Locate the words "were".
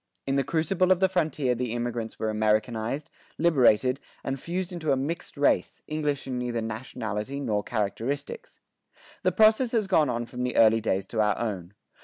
2.17-2.31